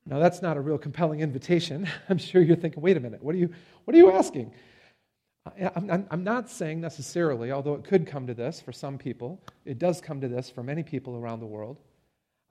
[0.05, 1.87] Now, that's not a real compelling invitation.
[2.09, 3.49] I'm sure you're thinking, wait a minute, what are you,
[3.85, 4.51] what are you asking?
[5.59, 9.79] I'm, I'm not saying necessarily, although it could come to this for some people, it
[9.79, 11.77] does come to this for many people around the world.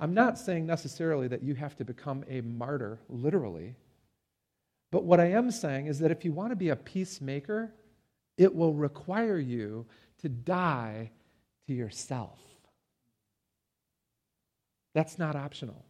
[0.01, 3.77] I'm not saying necessarily that you have to become a martyr, literally.
[4.91, 7.73] But what I am saying is that if you want to be a peacemaker,
[8.37, 9.87] it will require you
[10.23, 11.11] to die
[11.67, 12.41] to yourself.
[14.95, 15.85] That's not optional.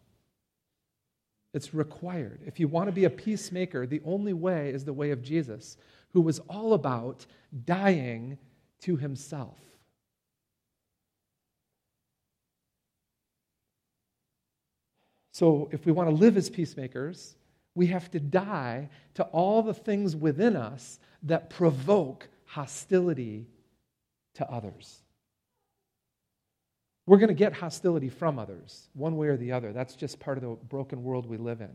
[1.53, 2.41] It's required.
[2.45, 5.77] If you want to be a peacemaker, the only way is the way of Jesus,
[6.09, 7.25] who was all about
[7.65, 8.37] dying
[8.81, 9.57] to himself.
[15.33, 17.35] So, if we want to live as peacemakers,
[17.73, 23.47] we have to die to all the things within us that provoke hostility
[24.35, 25.01] to others.
[27.05, 29.73] We're going to get hostility from others, one way or the other.
[29.73, 31.71] That's just part of the broken world we live in.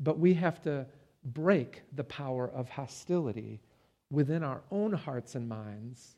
[0.00, 0.86] But we have to
[1.24, 3.60] break the power of hostility
[4.10, 6.16] within our own hearts and minds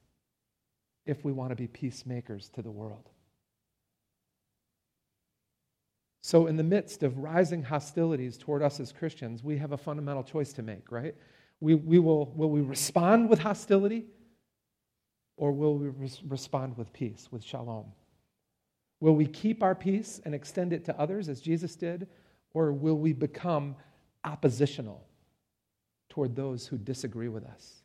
[1.07, 3.09] if we want to be peacemakers to the world.
[6.23, 10.23] So, in the midst of rising hostilities toward us as Christians, we have a fundamental
[10.23, 11.15] choice to make, right?
[11.61, 14.05] We, we will, will we respond with hostility
[15.37, 17.87] or will we res- respond with peace, with shalom?
[19.01, 22.07] Will we keep our peace and extend it to others as Jesus did,
[22.53, 23.77] or will we become
[24.25, 25.07] oppositional
[26.11, 27.83] toward those who disagree with us?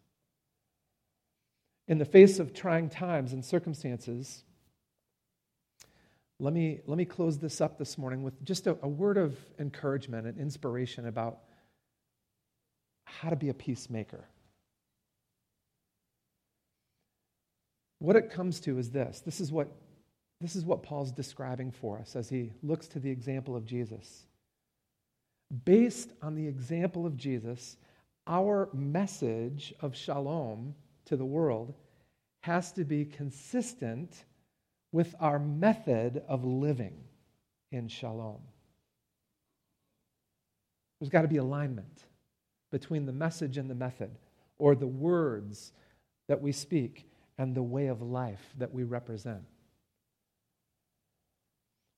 [1.87, 4.43] In the face of trying times and circumstances,
[6.39, 9.37] let me, let me close this up this morning with just a, a word of
[9.57, 11.39] encouragement and inspiration about
[13.05, 14.25] how to be a peacemaker.
[17.99, 19.69] What it comes to is this this is what
[20.41, 24.25] this is what Paul's describing for us as he looks to the example of Jesus.
[25.63, 27.77] Based on the example of Jesus,
[28.27, 31.73] our message of shalom to the world
[32.41, 34.25] has to be consistent
[34.91, 36.95] with our method of living
[37.71, 38.39] in shalom.
[40.99, 42.03] There's got to be alignment
[42.71, 44.11] between the message and the method,
[44.57, 45.71] or the words
[46.27, 49.43] that we speak and the way of life that we represent.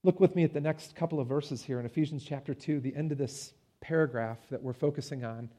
[0.04, 2.96] Look with me at the next couple of verses here in Ephesians chapter 2, the
[2.96, 5.50] end of this paragraph that we're focusing on,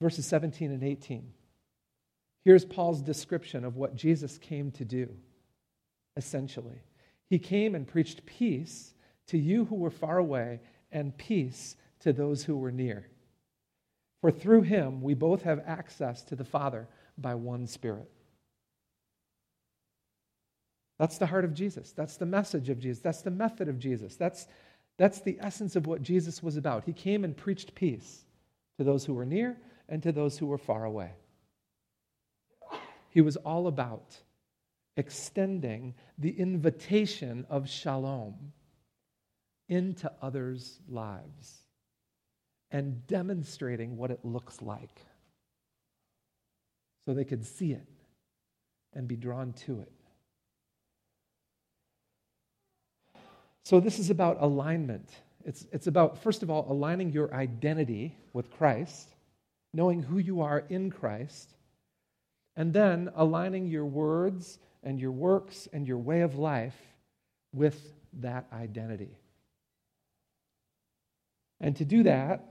[0.00, 1.32] verses 17 and 18.
[2.44, 5.08] Here's Paul's description of what Jesus came to do,
[6.16, 6.80] essentially.
[7.28, 8.94] He came and preached peace
[9.28, 13.06] to you who were far away and peace to those who were near.
[14.20, 18.10] For through him we both have access to the Father by one Spirit.
[21.00, 21.92] That's the heart of Jesus.
[21.92, 23.00] That's the message of Jesus.
[23.00, 24.16] That's the method of Jesus.
[24.16, 24.46] That's,
[24.98, 26.84] that's the essence of what Jesus was about.
[26.84, 28.26] He came and preached peace
[28.76, 29.56] to those who were near
[29.88, 31.12] and to those who were far away.
[33.08, 34.14] He was all about
[34.94, 38.52] extending the invitation of shalom
[39.70, 41.62] into others' lives
[42.70, 45.00] and demonstrating what it looks like
[47.06, 47.88] so they could see it
[48.92, 49.99] and be drawn to it.
[53.64, 55.08] So, this is about alignment.
[55.44, 59.08] It's, it's about, first of all, aligning your identity with Christ,
[59.72, 61.54] knowing who you are in Christ,
[62.56, 66.76] and then aligning your words and your works and your way of life
[67.54, 67.80] with
[68.20, 69.16] that identity.
[71.60, 72.50] And to do that,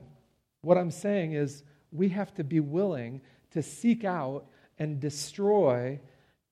[0.62, 3.20] what I'm saying is we have to be willing
[3.52, 4.46] to seek out
[4.78, 6.00] and destroy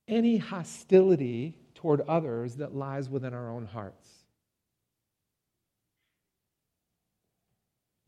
[0.09, 4.09] any hostility toward others that lies within our own hearts.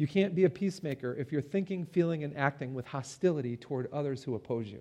[0.00, 4.24] You can't be a peacemaker if you're thinking, feeling, and acting with hostility toward others
[4.24, 4.80] who oppose you.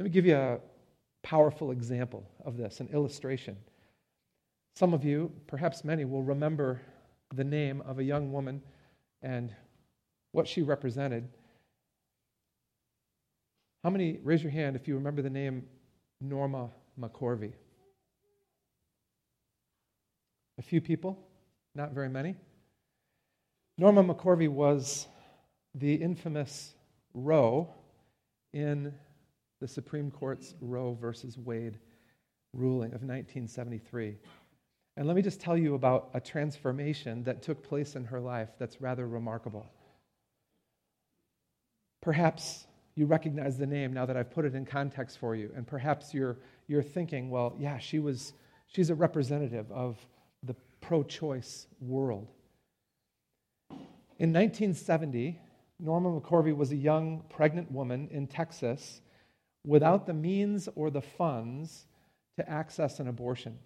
[0.00, 0.58] Let me give you a
[1.22, 3.56] powerful example of this, an illustration.
[4.74, 6.80] Some of you, perhaps many, will remember
[7.36, 8.60] the name of a young woman
[9.22, 9.54] and
[10.32, 11.28] what she represented.
[13.84, 15.68] How many, raise your hand if you remember the name
[16.20, 16.68] Norma
[16.98, 17.52] McCorvey?
[20.60, 21.18] A few people,
[21.74, 22.36] not very many.
[23.78, 25.06] Norma McCorvey was
[25.74, 26.74] the infamous
[27.14, 27.66] Roe
[28.52, 28.92] in
[29.62, 31.78] the Supreme Court's Roe versus Wade
[32.52, 34.18] ruling of 1973.
[34.98, 38.50] And let me just tell you about a transformation that took place in her life
[38.58, 39.66] that's rather remarkable.
[42.02, 45.66] Perhaps you recognize the name now that I've put it in context for you, and
[45.66, 46.36] perhaps you're,
[46.66, 48.34] you're thinking, well, yeah, she was
[48.72, 49.98] She's a representative of
[50.80, 52.28] pro choice world.
[54.18, 55.38] In 1970,
[55.78, 59.00] Norma McCorvey was a young pregnant woman in Texas
[59.66, 61.86] without the means or the funds
[62.38, 63.58] to access an abortion.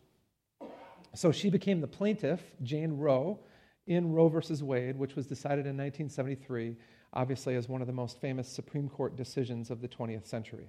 [1.15, 3.39] So she became the plaintiff, Jane Roe,
[3.87, 6.77] in Roe versus Wade, which was decided in 1973,
[7.12, 10.69] obviously as one of the most famous Supreme Court decisions of the 20th century.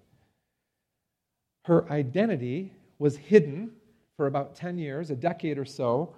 [1.66, 3.72] Her identity was hidden
[4.18, 6.14] for about 10 years, a decade or so,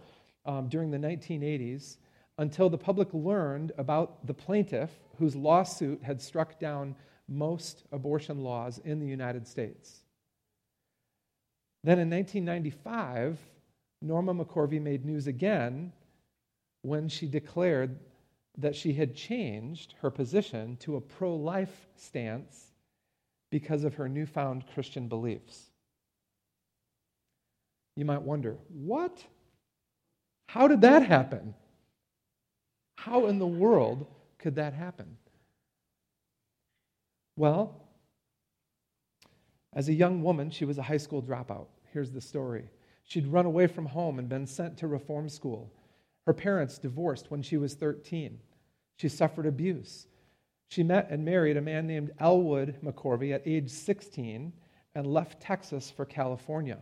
[0.47, 1.97] um, during the 1980s,
[2.37, 6.95] until the public learned about the plaintiff whose lawsuit had struck down
[7.27, 10.01] most abortion laws in the United States.
[11.83, 13.39] Then in 1995,
[14.01, 15.91] Norma McCorvey made news again
[16.81, 17.97] when she declared
[18.57, 22.71] that she had changed her position to a pro life stance
[23.49, 25.71] because of her newfound Christian beliefs.
[27.95, 29.23] You might wonder, what?
[30.47, 31.53] How did that happen?
[32.95, 34.07] How in the world
[34.39, 35.17] could that happen?
[37.35, 37.83] Well,
[39.73, 41.67] as a young woman, she was a high school dropout.
[41.93, 42.69] Here's the story.
[43.03, 45.71] She'd run away from home and been sent to reform school.
[46.25, 48.39] Her parents divorced when she was 13.
[48.97, 50.07] She suffered abuse.
[50.69, 54.51] She met and married a man named Elwood McCorvey at age 16
[54.95, 56.79] and left Texas for California.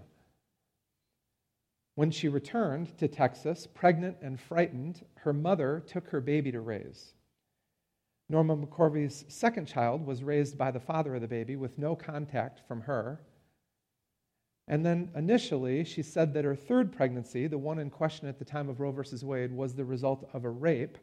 [1.95, 7.13] When she returned to Texas, pregnant and frightened, her mother took her baby to raise.
[8.27, 12.61] Norma McCorvey's second child was raised by the father of the baby with no contact
[12.67, 13.21] from her.
[14.67, 18.45] And then initially, she said that her third pregnancy, the one in question at the
[18.45, 20.97] time of Roe versus Wade, was the result of a rape.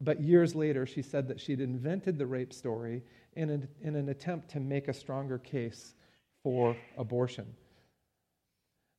[0.00, 3.04] But years later, she said that she'd invented the rape story
[3.36, 5.94] in an, in an attempt to make a stronger case
[6.42, 7.54] for abortion.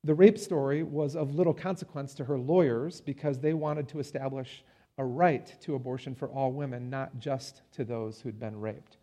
[0.06, 4.64] The rape story was of little consequence to her lawyers because they wanted to establish
[4.97, 8.97] a right to abortion for all women, not just to those who'd been raped.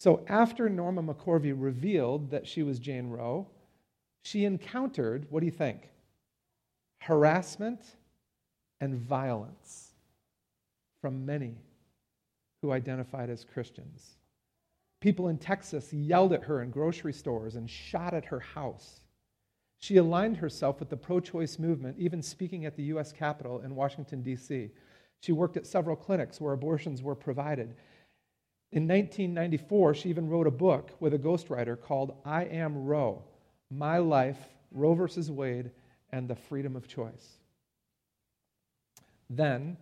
[0.00, 3.46] So after Norma McCorvey revealed that she was Jane Roe,
[4.24, 5.90] she encountered, what do you think?
[6.98, 7.80] Harassment
[8.80, 9.92] and violence
[11.00, 11.54] from many
[12.60, 14.16] who identified as Christians.
[15.00, 19.03] People in Texas yelled at her in grocery stores and shot at her house.
[19.84, 23.12] She aligned herself with the pro choice movement, even speaking at the U.S.
[23.12, 24.70] Capitol in Washington, D.C.
[25.20, 27.76] She worked at several clinics where abortions were provided.
[28.72, 33.24] In 1994, she even wrote a book with a ghostwriter called I Am Roe
[33.70, 34.38] My Life,
[34.72, 35.70] Roe versus Wade,
[36.12, 37.36] and the Freedom of Choice.
[39.28, 39.76] Then,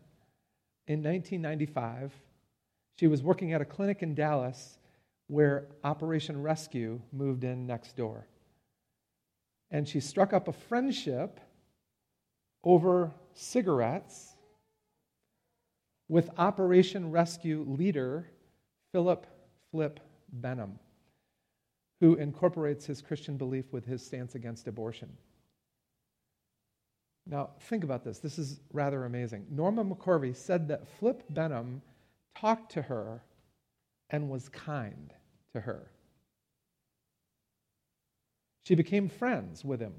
[0.88, 2.12] in 1995,
[2.98, 4.78] she was working at a clinic in Dallas
[5.28, 8.26] where Operation Rescue moved in next door
[9.72, 11.40] and she struck up a friendship
[12.62, 14.36] over cigarettes
[16.08, 18.28] with Operation Rescue leader
[18.92, 19.26] Philip
[19.70, 19.98] Flip
[20.30, 20.78] Benham,
[22.00, 25.08] who incorporates his Christian belief with his stance against abortion.
[27.26, 28.18] Now, think about this.
[28.18, 29.46] This is rather amazing.
[29.50, 31.80] Norma McCorvey said that Flip Benham
[32.36, 33.22] talked to her
[34.10, 35.14] and was kind
[35.54, 35.90] to her.
[38.64, 39.94] She became friends with him,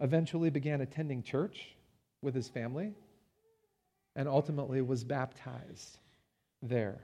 [0.00, 1.76] eventually began attending church
[2.20, 2.94] with his family,
[4.16, 5.98] and ultimately was baptized
[6.60, 7.00] there.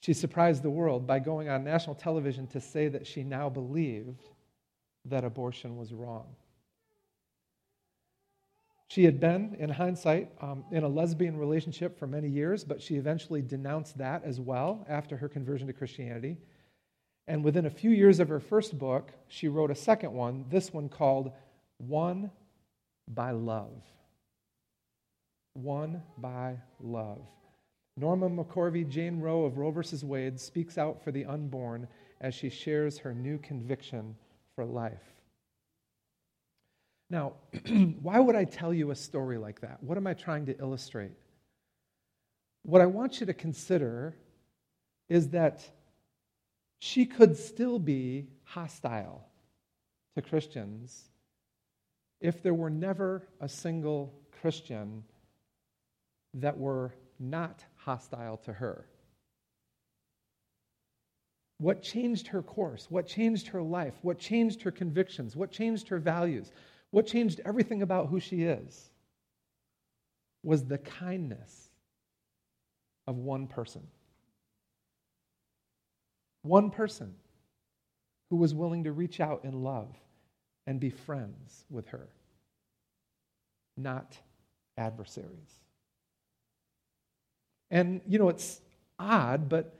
[0.00, 4.22] She surprised the world by going on national television to say that she now believed
[5.06, 6.26] that abortion was wrong.
[8.88, 12.96] She had been, in hindsight, um, in a lesbian relationship for many years, but she
[12.96, 16.36] eventually denounced that as well after her conversion to Christianity.
[17.26, 20.72] And within a few years of her first book, she wrote a second one, this
[20.72, 21.32] one called
[21.78, 22.30] Won
[23.08, 23.82] by Love.
[25.54, 27.22] Won by Love.
[27.96, 31.86] Norma McCorvey, Jane Roe of Roe versus Wade, speaks out for the unborn
[32.20, 34.16] as she shares her new conviction
[34.54, 35.14] for life.
[37.08, 37.34] Now,
[38.02, 39.82] why would I tell you a story like that?
[39.82, 41.12] What am I trying to illustrate?
[42.64, 44.16] What I want you to consider
[45.08, 45.68] is that
[46.84, 49.26] she could still be hostile
[50.14, 51.08] to Christians
[52.20, 54.12] if there were never a single
[54.42, 55.02] Christian
[56.34, 58.84] that were not hostile to her.
[61.56, 62.86] What changed her course?
[62.90, 63.94] What changed her life?
[64.02, 65.34] What changed her convictions?
[65.34, 66.52] What changed her values?
[66.90, 68.90] What changed everything about who she is?
[70.42, 71.70] Was the kindness
[73.06, 73.86] of one person.
[76.44, 77.14] One person
[78.28, 79.88] who was willing to reach out in love
[80.66, 82.08] and be friends with her,
[83.78, 84.16] not
[84.76, 85.60] adversaries.
[87.70, 88.60] And, you know, it's
[88.98, 89.74] odd, but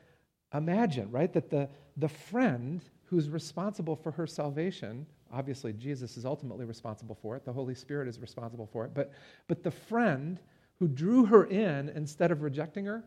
[0.55, 6.65] imagine, right, that the, the friend who's responsible for her salvation, obviously Jesus is ultimately
[6.65, 9.12] responsible for it, the Holy Spirit is responsible for it, but,
[9.49, 10.41] but the friend
[10.79, 13.05] who drew her in instead of rejecting her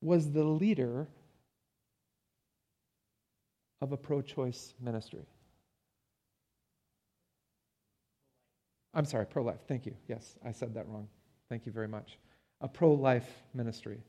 [0.00, 1.08] was the leader
[3.80, 5.26] of a pro choice ministry.
[8.94, 9.60] I'm sorry, pro life.
[9.68, 9.94] Thank you.
[10.08, 11.08] Yes, I said that wrong.
[11.48, 12.18] Thank you very much.
[12.60, 14.00] A pro life ministry.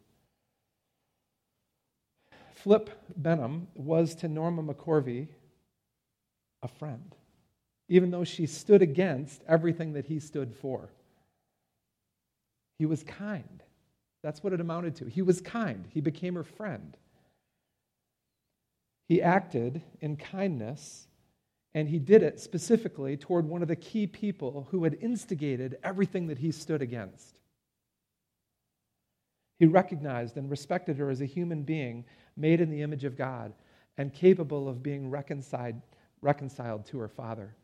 [2.55, 5.27] Flip Benham was to Norma McCorvey
[6.61, 7.15] a friend,
[7.87, 10.89] even though she stood against everything that he stood for.
[12.77, 13.63] He was kind.
[14.23, 15.05] That's what it amounted to.
[15.05, 15.85] He was kind.
[15.89, 16.97] He became her friend.
[19.09, 21.07] He acted in kindness,
[21.73, 26.27] and he did it specifically toward one of the key people who had instigated everything
[26.27, 27.39] that he stood against.
[29.57, 32.05] He recognized and respected her as a human being
[32.37, 33.51] made in the image of God
[33.97, 35.81] and capable of being reconciled,
[36.21, 37.55] reconciled to her Father.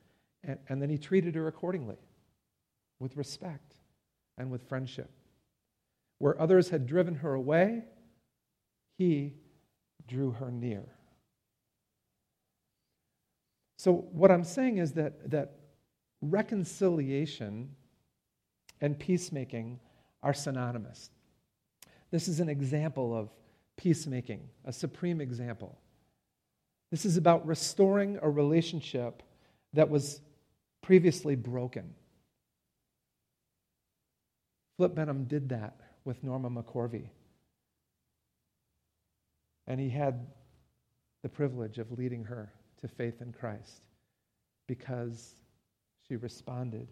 [0.43, 1.97] And, and then he treated her accordingly
[2.99, 3.75] with respect
[4.39, 5.11] and with friendship.
[6.17, 7.83] Where others had driven her away,
[8.97, 9.35] he
[10.07, 10.94] drew her near.
[13.85, 15.57] So, what I'm saying is that, that
[16.19, 17.69] reconciliation
[18.81, 19.79] and peacemaking
[20.23, 21.11] are synonymous.
[22.09, 23.29] This is an example of
[23.77, 25.77] peacemaking, a supreme example.
[26.89, 29.21] This is about restoring a relationship
[29.73, 30.19] that was
[30.81, 31.93] previously broken.
[34.77, 35.75] Flip Benham did that
[36.05, 37.09] with Norma McCorvey.
[39.67, 40.25] And he had
[41.21, 42.51] the privilege of leading her
[42.85, 43.81] to faith in Christ
[44.67, 45.33] because
[46.07, 46.87] she responded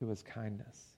[0.00, 0.94] to his kindness.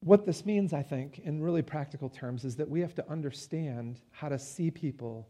[0.00, 4.00] What this means, I think, in really practical terms, is that we have to understand
[4.10, 5.28] how to see people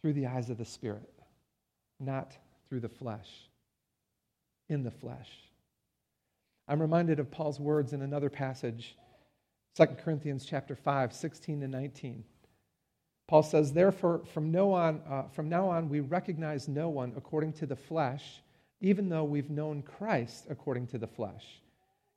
[0.00, 1.12] through the eyes of the Spirit,
[1.98, 2.36] not
[2.68, 3.28] through the flesh,
[4.68, 5.30] in the flesh.
[6.68, 8.96] I'm reminded of Paul's words in another passage,
[9.76, 12.24] 2 Corinthians chapter 5, 16 to 19.
[13.26, 17.66] Paul says, Therefore, from, on, uh, from now on, we recognize no one according to
[17.66, 18.42] the flesh,
[18.80, 21.62] even though we've known Christ according to the flesh.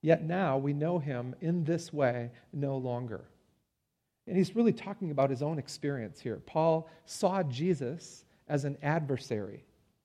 [0.02, 3.26] Yet now we know him in this way no longer.
[4.28, 6.42] And he's really talking about his own experience here.
[6.46, 9.64] Paul saw Jesus as an adversary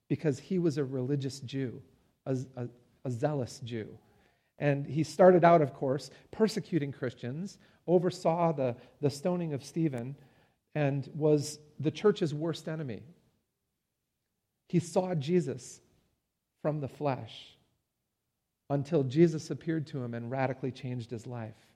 [0.09, 1.82] because he was a religious Jew,
[2.26, 2.68] a, a,
[3.05, 3.88] a zealous Jew.
[4.59, 10.14] And he started out, of course, persecuting Christians, oversaw the, the stoning of Stephen,
[10.74, 13.02] and was the church's worst enemy.
[14.68, 15.80] He saw Jesus
[16.62, 17.56] from the flesh
[18.70, 21.66] until Jesus appeared to him and radically changed his life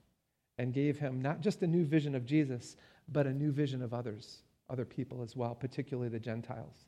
[0.57, 2.75] and gave him not just a new vision of Jesus,
[3.09, 4.39] but a new vision of others,
[4.69, 6.87] other people as well, particularly the Gentiles.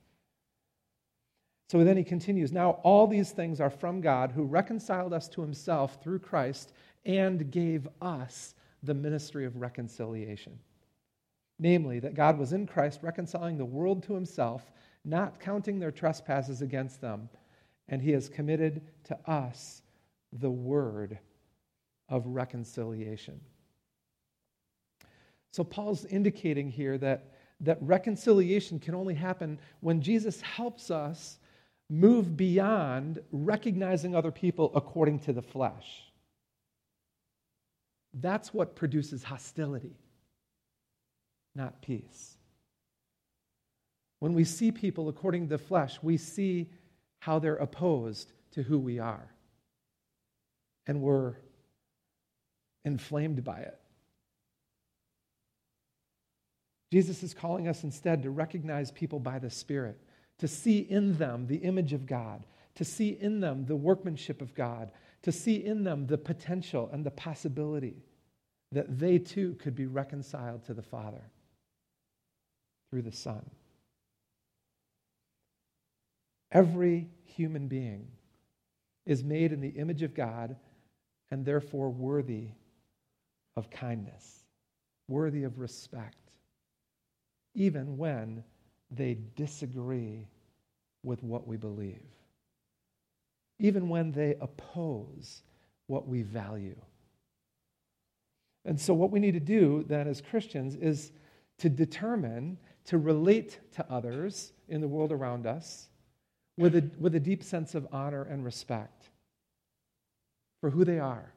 [1.70, 5.42] So then he continues Now all these things are from God who reconciled us to
[5.42, 6.74] himself through Christ
[7.06, 10.58] and gave us the ministry of reconciliation.
[11.60, 14.72] Namely, that God was in Christ reconciling the world to himself,
[15.04, 17.30] not counting their trespasses against them,
[17.90, 19.82] and he has committed to us
[20.32, 21.20] the word
[22.08, 23.40] of reconciliation.
[25.52, 31.40] So, Paul's indicating here that, that reconciliation can only happen when Jesus helps us
[31.90, 36.04] move beyond recognizing other people according to the flesh.
[38.14, 39.96] That's what produces hostility,
[41.60, 42.38] not peace.
[44.20, 46.72] When we see people according to the flesh, we see
[47.20, 49.30] how they're opposed to who we are
[50.88, 51.36] and we're
[52.86, 53.80] inflamed by it.
[56.92, 60.00] Jesus is calling us instead to recognize people by the Spirit,
[60.40, 62.44] to see in them the image of God,
[62.76, 64.92] to see in them the workmanship of God,
[65.22, 68.02] to see in them the potential and the possibility
[68.72, 71.30] that they too could be reconciled to the Father
[72.90, 73.50] through the Son.
[76.52, 78.08] Every human being
[79.06, 80.56] is made in the image of God
[81.32, 82.50] and therefore worthy
[83.56, 84.44] of kindness,
[85.08, 86.32] worthy of respect,
[87.54, 88.44] even when
[88.92, 90.28] they disagree
[91.04, 92.04] with what we believe,
[93.60, 95.44] even when they oppose
[95.88, 96.76] what we value.
[98.66, 101.12] And so, what we need to do then as Christians is
[101.60, 102.58] to determine
[102.90, 105.90] to relate to others in the world around us
[106.58, 109.10] with a, with a deep sense of honor and respect
[110.60, 111.32] for who they are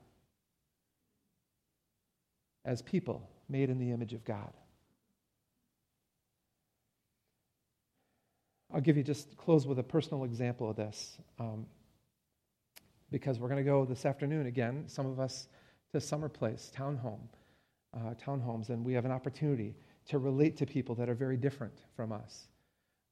[2.64, 4.50] as people made in the image of God.
[8.72, 11.18] I'll give you just close with a personal example of this.
[11.38, 11.66] Um,
[13.11, 15.48] because we're going to go this afternoon again, some of us
[15.92, 17.20] to Summer Place, townhome,
[17.94, 19.74] uh, townhomes, and we have an opportunity
[20.07, 22.48] to relate to people that are very different from us.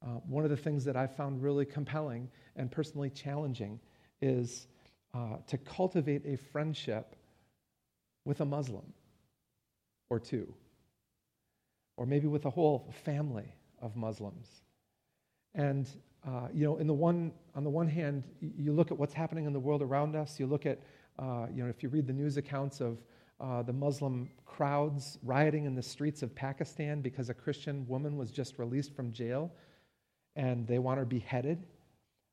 [0.02, 3.78] Uh, one of the things that I found really compelling and personally challenging
[4.22, 4.66] is
[5.14, 7.16] uh, to cultivate a friendship
[8.24, 8.92] with a Muslim
[10.08, 10.52] or two,
[11.96, 14.48] or maybe with a whole family of Muslims.
[15.54, 15.88] And
[16.26, 19.46] uh, you know, in the one, on the one hand, you look at what's happening
[19.46, 20.38] in the world around us.
[20.38, 20.80] You look at,
[21.18, 22.98] uh, you know, if you read the news accounts of
[23.40, 28.30] uh, the Muslim crowds rioting in the streets of Pakistan because a Christian woman was
[28.30, 29.50] just released from jail
[30.36, 31.64] and they want her beheaded,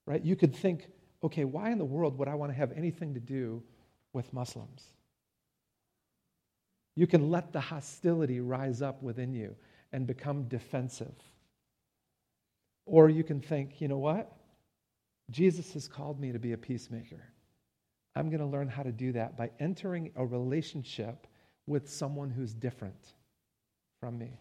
[0.05, 0.24] right?
[0.24, 0.88] You could think,
[1.24, 3.64] okay, why in the world would I want to have anything to do
[4.14, 4.84] with Muslims?
[6.95, 9.55] You can let the hostility rise up within you
[9.93, 11.16] and become defensive.
[12.86, 14.32] Or you can think, you know what?
[15.30, 17.22] Jesus has called me to be a peacemaker.
[18.18, 21.28] I'm going to learn how to do that by entering a relationship
[21.68, 23.13] with someone who's different
[23.99, 24.39] from me.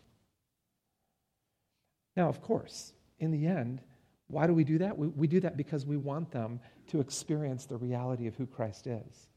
[2.16, 3.82] Now, of course, in the end,
[4.28, 4.96] why do we do that?
[4.96, 6.58] We, we do that because we want them
[6.88, 9.28] to experience the reality of who Christ is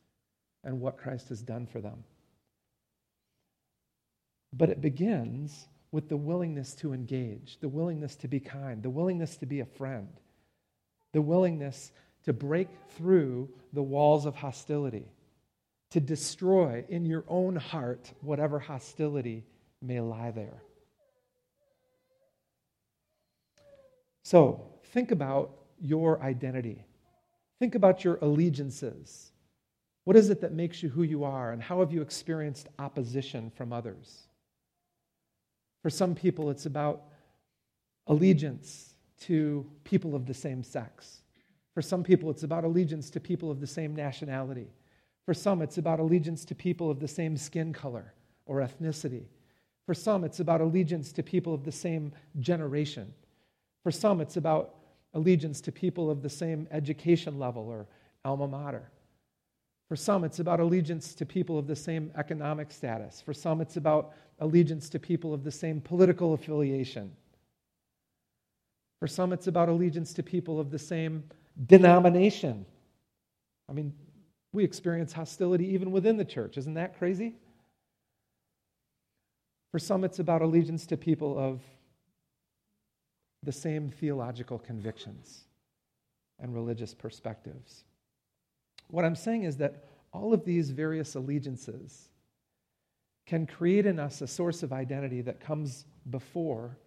[0.64, 2.06] and what Christ has done for them.
[4.54, 9.36] But it begins with the willingness to engage, the willingness to be kind, the willingness
[9.38, 10.08] to be a friend,
[11.12, 11.92] the willingness
[12.26, 12.68] to break
[12.98, 15.06] through the walls of hostility,
[15.92, 19.46] to destroy in your own heart whatever hostility
[19.82, 20.62] may lie there.
[24.24, 25.52] So, think about
[25.82, 26.86] your identity.
[27.60, 29.32] Think about your allegiances.
[30.04, 33.52] What is it that makes you who you are, and how have you experienced opposition
[33.56, 34.28] from others?
[35.82, 37.04] For some people, it's about
[38.08, 41.19] allegiance to people of the same sex.
[41.80, 44.68] For some people, it's about allegiance to people of the same nationality.
[45.26, 48.14] For some, it's about allegiance to people of the same skin color
[48.48, 49.24] or ethnicity.
[49.86, 52.12] For some, it's about allegiance to people of the same
[52.42, 53.14] generation.
[53.82, 54.76] For some, it's about
[55.14, 57.88] allegiance to people of the same education level or
[58.26, 58.92] alma mater.
[59.88, 63.22] For some, it's about allegiance to people of the same economic status.
[63.22, 67.10] For some, it's about allegiance to people of the same political affiliation.
[69.00, 71.24] For some, it's about allegiance to people of the same
[71.66, 72.66] denomination.
[73.70, 73.94] I mean,
[74.52, 76.58] we experience hostility even within the church.
[76.58, 77.36] Isn't that crazy?
[79.72, 81.62] For some, it's about allegiance to people of
[83.44, 85.44] the same theological convictions
[86.40, 87.84] and religious perspectives.
[88.90, 92.10] What I'm saying is that all of these various allegiances
[93.28, 96.78] can create in us a source of identity that comes before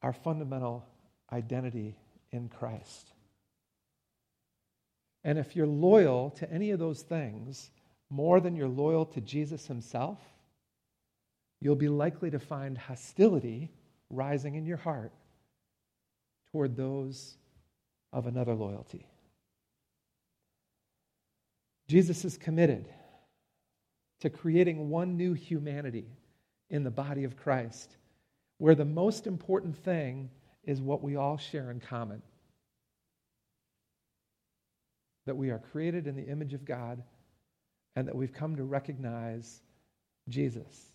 [0.00, 0.86] our fundamental
[1.30, 1.98] identity
[2.32, 3.12] in Christ.
[5.28, 7.70] And if you're loyal to any of those things
[8.08, 10.18] more than you're loyal to Jesus himself,
[11.60, 13.70] you'll be likely to find hostility
[14.08, 15.12] rising in your heart
[16.50, 17.36] toward those
[18.10, 19.06] of another loyalty.
[21.88, 22.88] Jesus is committed
[24.20, 26.06] to creating one new humanity
[26.70, 27.98] in the body of Christ,
[28.56, 30.30] where the most important thing
[30.64, 32.22] is what we all share in common
[35.28, 37.02] that we are created in the image of God
[37.96, 39.60] and that we've come to recognize
[40.30, 40.86] Jesus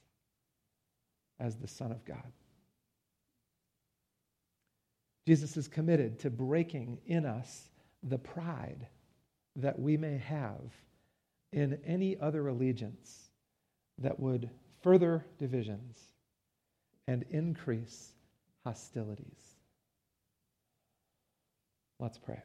[1.39, 2.31] as the Son of God.
[5.27, 7.69] Jesus is committed to breaking in us
[8.01, 8.87] the pride
[9.55, 10.61] that we may have
[11.51, 13.29] in any other allegiance
[13.99, 14.49] that would
[14.81, 15.99] further divisions
[17.07, 18.13] and increase
[18.65, 19.57] hostilities.
[21.99, 22.41] Let's pray.